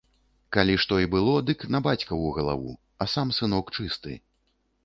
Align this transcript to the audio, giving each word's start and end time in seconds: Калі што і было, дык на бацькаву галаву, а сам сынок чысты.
Калі 0.55 0.75
што 0.83 0.97
і 1.03 1.09
было, 1.15 1.35
дык 1.49 1.59
на 1.75 1.83
бацькаву 1.87 2.31
галаву, 2.39 2.73
а 3.05 3.11
сам 3.15 3.27
сынок 3.41 3.65
чысты. 3.77 4.19